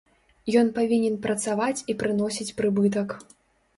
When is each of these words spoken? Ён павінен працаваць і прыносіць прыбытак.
Ён 0.61 0.69
павінен 0.77 1.19
працаваць 1.27 1.85
і 1.93 1.97
прыносіць 2.03 2.55
прыбытак. 2.63 3.09